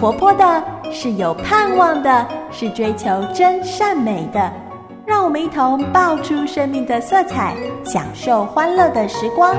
[0.00, 4.50] 活泼的，是有盼望的，是追求真善美的。
[5.06, 7.54] 让我们一同爆出生命的色彩，
[7.84, 9.54] 享受欢乐的时光。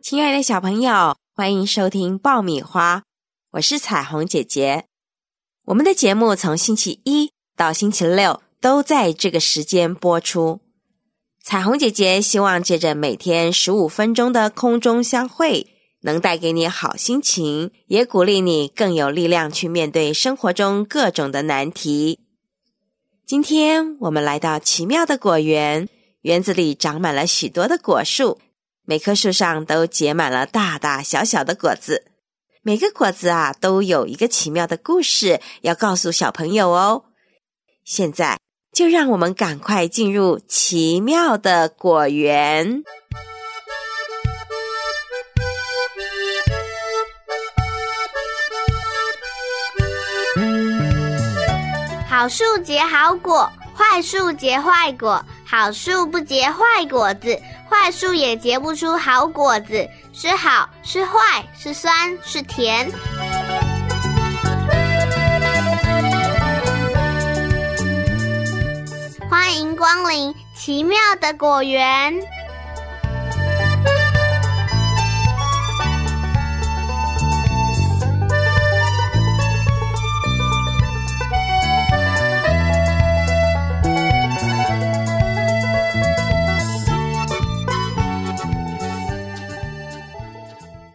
[0.00, 3.02] 亲爱的小朋友，欢迎收听爆米花，
[3.50, 4.86] 我是彩虹姐姐。
[5.66, 10.60] 我们的节目从星期一到星期六都在这个时间播出。
[11.42, 15.66] 彩虹姐姐希望借着每天十五分钟的空中相会，
[16.02, 22.20] 能带给你好心情，也鼓励你更有力量去面对生活中各种的难题。
[23.26, 25.88] 今天我们来到奇妙的果园，
[26.20, 28.38] 园子里长满了许多的果树，
[28.84, 32.04] 每棵树上都结满了大大小小的果子。
[32.62, 37.06] 每个果子啊，都有一个奇妙的故事要告诉小朋友哦。
[37.88, 38.38] 现在
[38.70, 42.82] 就让我们赶快进入奇妙的果园。
[52.06, 55.24] 好树结好果，坏树结坏果。
[55.46, 59.88] 好树不结坏果子，坏树也结不出好果子。
[60.12, 62.92] 是好是坏，是酸是甜。
[69.40, 71.80] 欢迎光临奇妙的果园。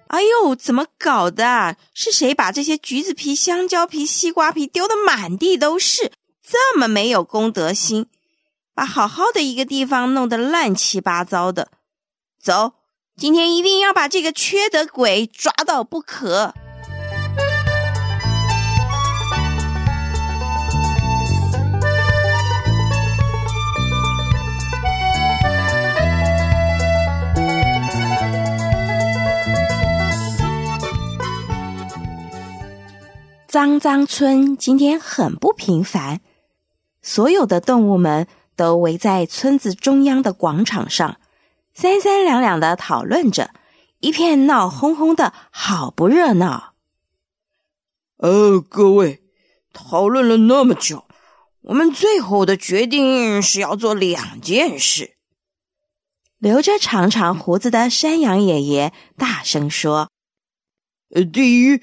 [0.08, 1.78] 哎呦，怎么搞的？
[1.94, 6.12] 是谁把这些橘子皮、香蕉皮、西瓜皮丢得满地都是？
[6.46, 8.08] 这么没有公德心，
[8.74, 11.70] 把好好的一个地方弄得乱七八糟的。
[12.42, 12.74] 走，
[13.16, 16.54] 今天一定要把这个缺德鬼抓到不可。
[33.48, 36.22] 脏脏村今天很不平凡，
[37.04, 41.20] 所有的动物们都围在村子中央的广场上，
[41.74, 43.52] 三三两两的讨论着，
[44.00, 46.74] 一片闹哄哄的，好不热闹。
[48.18, 49.22] 呃，各位，
[49.74, 51.06] 讨论了那么久，
[51.62, 55.16] 我们最后的决定是要做两件事。
[56.40, 60.10] 留着长长胡子的山羊爷爷大声说
[61.16, 61.82] ：“呃，第一。”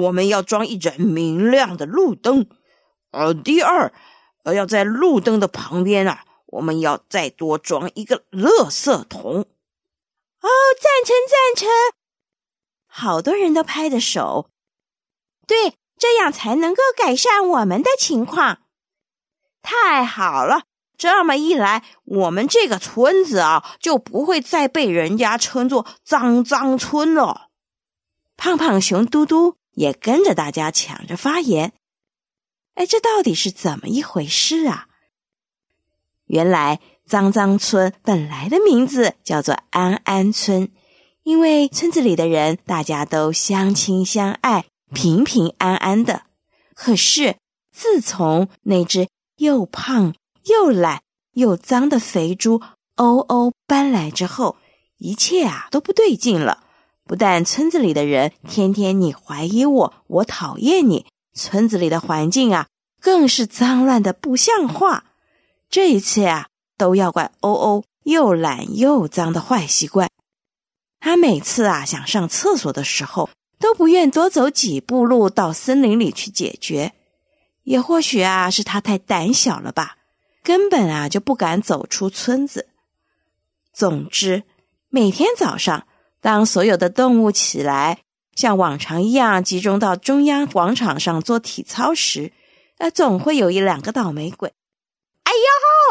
[0.00, 2.46] 我们要装一盏明亮的路灯，
[3.12, 3.92] 呃，第二，
[4.44, 9.40] 而，要在路灯的旁边啊，我们要再多装一个垃圾桶。
[9.40, 10.48] 哦，
[10.80, 11.68] 赞成赞成！
[12.86, 14.50] 好多人都拍着手，
[15.46, 18.58] 对，这样才能够改善我们的情况。
[19.62, 20.62] 太好了，
[20.96, 27.48] 这么一来，我们这个村子啊，就不会再被人家称作脏脏村了。
[28.36, 29.56] 胖胖熊嘟嘟。
[29.78, 31.72] 也跟着大家抢着发言。
[32.78, 34.86] 哎，这到底是怎么一回事啊？
[36.26, 40.68] 原来脏脏村本来的名字叫做安安村，
[41.24, 46.22] 因为村子里的人大家都相亲相爱，平平安安的。
[46.72, 47.34] 可是
[47.72, 51.02] 自从那只又胖又懒
[51.32, 52.62] 又脏的肥猪
[52.94, 54.56] 欧欧搬来之后，
[54.98, 56.62] 一切啊都不对劲了。
[57.02, 61.06] 不但村子里的人天天你怀疑我，我讨厌你，
[61.38, 62.66] 村子里的环境啊，
[63.00, 65.04] 更是脏乱的不像话。
[65.70, 70.10] 这一切啊，都要怪欧欧又懒又脏的坏习惯。
[71.00, 76.92] 他每次啊想上厕所的时候，都不愿多走几步路到森林里去解决。
[77.62, 79.96] 也或许啊是他太胆小了吧，
[80.42, 82.66] 根本啊就不敢走出村子。
[83.72, 84.42] 总之，
[84.90, 85.86] 每天早上。
[86.20, 88.00] 当所有的动物起来，
[88.38, 92.32] 像往常一样集中到中央广场上做体操时，
[92.76, 94.54] 呃，总会有一两个倒霉鬼，
[95.24, 95.32] 哎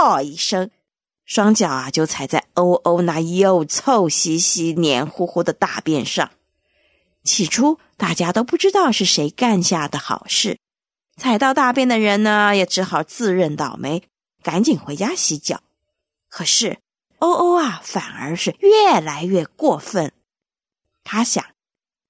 [0.06, 0.72] 呦一声，
[1.26, 6.32] 双脚啊就踩在欧欧那又臭兮兮、黏糊糊的大便上。
[7.22, 10.58] 起初大家都不知道是谁干下的好事，
[11.18, 14.04] 踩到大便的人呢，也只好自认倒霉，
[14.42, 15.62] 赶紧回家洗脚。
[16.30, 16.80] 可是
[17.20, 20.14] 欧欧啊，反而是越来越过分。
[21.04, 21.44] 他想，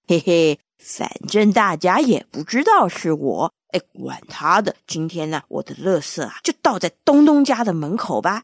[0.10, 8.44] 嘿嘿，反正大家也不知道是我，哎，管他的，今天呢，我的垃圾啊就倒在东东家的门口吧。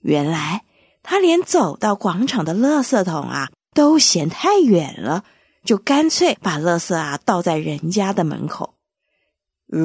[0.00, 0.64] 原来
[1.02, 5.24] 他连走到广场的垃圾桶啊都嫌太远了，
[5.64, 8.74] 就干脆把垃圾啊倒在人家的门口。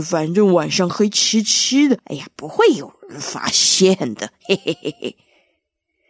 [0.04, 4.34] 反正晚上黑漆漆的，哎呀，不会有人发现的。
[4.46, 5.18] 嘿嘿嘿嘿，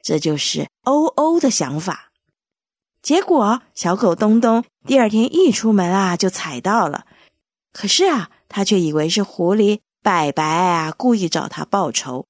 [0.03, 2.06] 这就是欧欧的想法。
[3.07, 7.05] 结果小狗东东第二天一出门啊，就踩到了。
[7.71, 12.25] 可是啊，他却以为是狐狸白白啊故意找他报仇，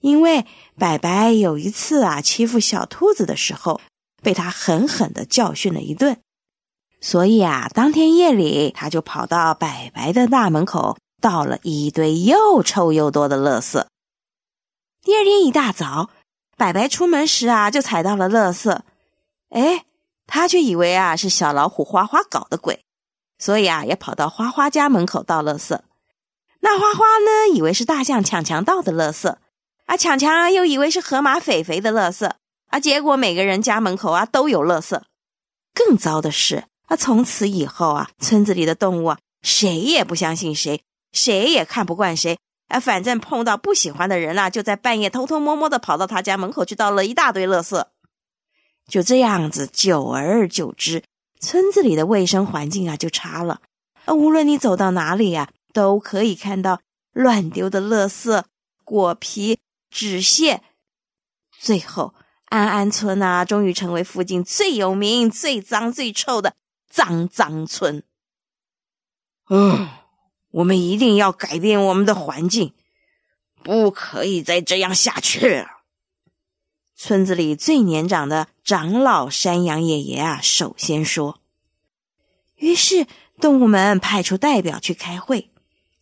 [0.00, 0.46] 因为
[0.78, 3.82] 白白有一次啊欺负小兔子的时候，
[4.22, 6.16] 被他狠狠的教训了一顿。
[7.02, 13.84] 所以啊，当天夜里，他就跑到白白的大门口，倒了一堆又臭又多的垃圾。
[15.02, 16.08] 第二天一大早，
[16.56, 18.80] 白白出门时啊，就踩到了垃圾。
[19.50, 19.84] 哎，
[20.26, 22.84] 他却以为啊是小老虎花花搞的鬼，
[23.38, 25.78] 所以啊，也跑到花花家门口倒垃圾。
[26.60, 29.36] 那花花呢，以为是大象抢强倒的垃圾，
[29.86, 32.30] 啊，强强又以为是河马肥肥的垃圾，
[32.68, 35.00] 啊，结果每个人家门口啊都有垃圾。
[35.74, 36.64] 更糟的是。
[36.86, 40.82] 啊，从此以后啊，村子里的动物啊，谁也不相信谁，
[41.12, 42.38] 谁也看不惯谁。
[42.68, 47.82] 啊，反正碰到不喜欢的人啊，就在半夜偷偷摸摸的跑到他家门口去倒了一大堆垃圾。
[48.88, 51.02] 就这样子，久而久之，
[51.40, 53.60] 村子里的卫生环境啊就差了。
[54.08, 56.80] 无论你走到哪里呀，都可以看到
[57.12, 58.42] 乱丢的垃圾、
[58.84, 59.58] 果皮、
[59.90, 60.62] 纸屑。
[61.58, 62.14] 最后，
[62.46, 66.54] 安安村啊，终于成为附近最有名、最脏、最臭的。
[66.90, 68.04] 脏脏村，
[69.50, 69.88] 嗯，
[70.52, 72.72] 我们一定要改变我们的环境，
[73.64, 75.66] 不可以再这样下去了。
[76.96, 81.40] 村子里最年长的长老山羊爷爷啊，首先说。
[82.56, 83.06] 于是
[83.40, 85.50] 动物们派出代表去开会，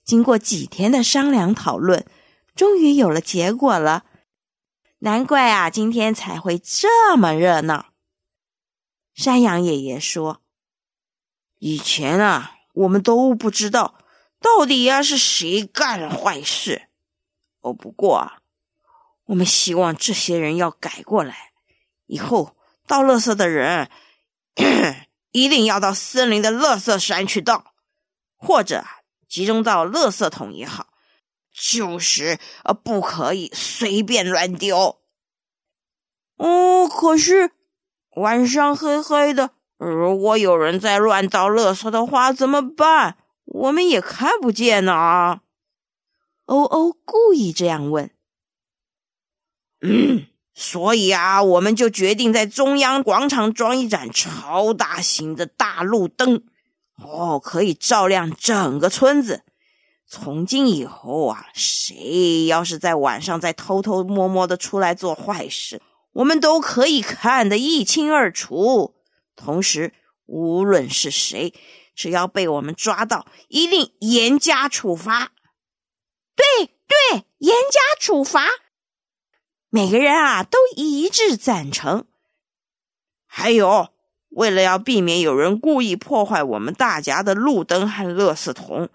[0.04, 2.06] 经过几天的商量讨论，
[2.54, 4.04] 终于有了结果了。
[4.98, 7.86] 难怪啊，今天才会这么热闹。
[9.14, 10.40] 山羊爷爷说。
[11.58, 13.94] 以前啊，我们都不知道
[14.40, 16.88] 到底呀是谁干了坏事。
[17.60, 18.41] 哦，不过啊，
[19.32, 21.52] 我们希望这些人要改过来，
[22.04, 22.54] 以后
[22.86, 23.88] 倒垃圾的人
[25.32, 27.72] 一定要到森林的垃圾山去倒，
[28.36, 28.84] 或者
[29.26, 30.88] 集中到垃圾桶也好，
[31.50, 35.00] 就是呃不可以随便乱丢。
[36.36, 37.52] 哦，可是
[38.16, 39.52] 晚上黑黑的。
[39.78, 43.16] 如果有人在乱倒垃圾的话，怎么办？
[43.46, 45.40] 我们也看不见呢。
[46.44, 48.10] 欧欧故意这样问。
[49.82, 56.42] 嗯， 所以啊，我们就决定在中央广场装一盏超大型的大路灯，
[56.96, 59.42] 哦，可以照亮整个村子。
[60.06, 65.80] 从今以后啊，谁要是在晚上再偷偷摸摸的出来做坏事，
[66.12, 68.94] 我们都可以看得一清二楚。
[69.34, 69.94] 同时，
[70.26, 71.54] 无论是谁，
[71.94, 75.32] 只要被我们抓到，一定严加处罚。
[76.36, 78.46] 对对，严加处罚。
[79.74, 82.04] 每个人啊，都一致赞成。
[83.26, 83.88] 还有，
[84.28, 88.90] 为了要避免有人故意破坏我们大家的路灯和垃圾桶，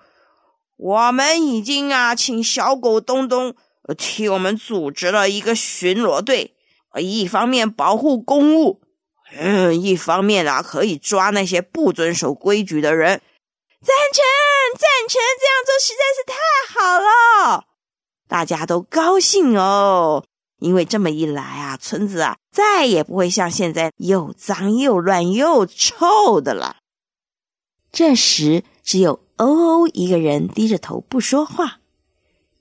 [0.76, 3.56] 我们已经啊，请小狗东东
[3.98, 6.56] 替我们组织了一个巡逻队，
[7.00, 8.84] 一方面保护公物。
[9.36, 13.20] 嗯，一方面啊，可以抓那些不遵守规矩的人。
[13.82, 14.24] 赞成，
[14.78, 16.36] 赞成，这样做实在是太
[16.80, 17.66] 好了，
[18.28, 20.24] 大家都高兴哦。
[20.60, 26.78] 因为这么一来啊，村子啊再也不会像现在又脏又乱又臭的了。
[27.92, 31.80] 这时，只有欧欧一个人低着头不说话。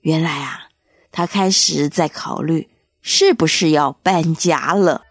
[0.01, 0.69] 原来啊，
[1.11, 2.69] 他开始在考虑
[3.01, 5.06] 是不是要搬家了。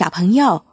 [0.00, 0.64] 小朋友，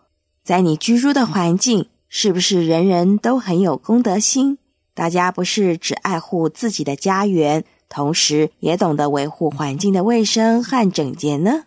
[0.41, 4.57] 在你居住的环境，是不是人人都很有公德心？
[4.93, 11.65] 大家不是只爱护自己的家园，同时也懂得维护环境的卫生和整洁呢？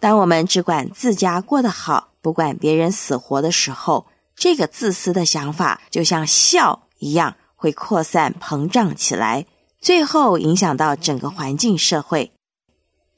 [0.00, 9.44] 当我们只管自家过得好，不管别人死活的时候，这个自私的想法就像笑一样，会扩散膨胀起来，
[9.82, 12.32] 最后影响到整个环境社会。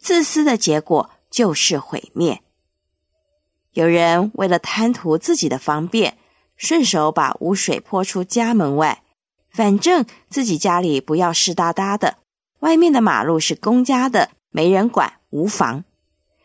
[0.00, 2.40] 自私的结果就是毁灭。
[3.74, 6.16] 有人为了贪图自己的方便，
[6.56, 9.02] 顺手把污水泼出家门外。
[9.50, 12.18] 反正自己家里不要湿哒哒的，
[12.60, 15.84] 外面的马路是公家的，没人管，无妨。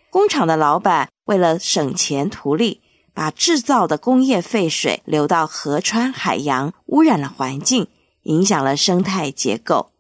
[0.10, 2.82] 工厂的老板为了省钱图利，
[3.14, 7.88] 把制造的工业废水流到河川海洋，污染了环境，
[8.24, 9.92] 影响了生态结构；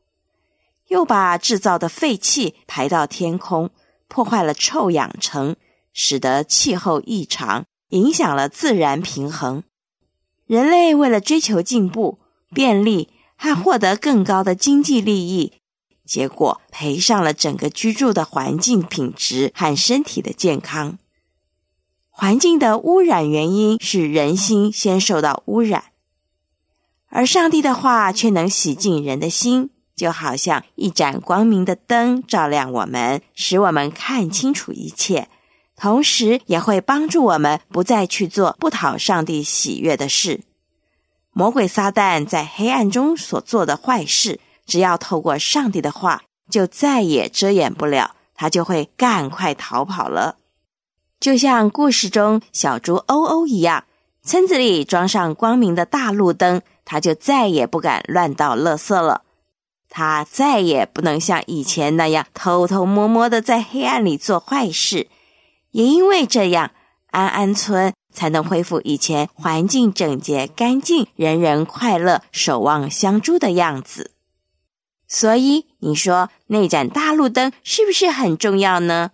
[0.87, 3.69] 又把制造的废气排到天空，
[4.07, 5.55] 破坏了臭氧层，
[6.01, 9.63] 使得气候异常，影响了自然平衡。
[10.47, 12.19] 人类为了追求进步。
[12.51, 15.53] 便利和获得更高的经济利益，
[16.03, 20.97] 结果赔上了整个居住的环境品质和身体的健康。
[22.09, 25.91] 环境的污染原因是人心先受到污染，
[27.09, 35.29] 而上帝的话却能洗净人的心，就好像一盏光明的灯，照亮我们，使我们看清楚一切，
[35.79, 40.41] 同时也会帮助我们不再去做不讨上帝喜悦的事。
[41.31, 50.35] 魔鬼撒旦在黑暗中所做的坏事，只要透过上帝的话，就再也遮掩不了，他就会赶快逃跑了。
[51.17, 53.85] 就像故事中小猪欧欧一样，
[54.21, 59.21] 村子里装上光明的大路灯，他就再也不敢乱倒垃圾了。
[59.89, 65.07] 他再也不能像以前那样偷偷摸摸的在黑暗里做坏事。
[65.71, 66.71] 也因为这样，
[67.11, 67.93] 安安村。
[68.11, 74.11] 才能恢复以前环境整洁、干净、人人快乐、守望相助的样子。
[75.07, 79.11] 所以，你说那盏大路灯是不是很重要呢？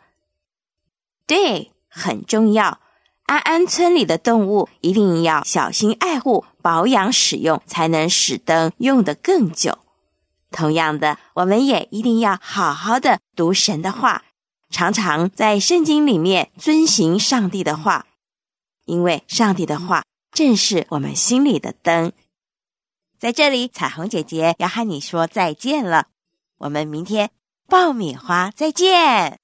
[1.28, 2.80] 对，很重要。
[3.26, 9.80] 安安村里的动物一定要小心爱护、保养、使用，才能使灯用得更久。
[10.52, 14.24] 同样的，我们也一定要好好的读神的话，
[14.76, 18.08] 常常在圣经里面遵行上帝的话。
[18.84, 20.04] 因为上帝的话
[20.34, 22.12] 正是我们心里的灯，
[23.18, 26.08] 在这里，彩虹姐姐要和你说再见了。
[26.58, 27.32] 我们明天
[27.70, 29.40] 爆米花再见。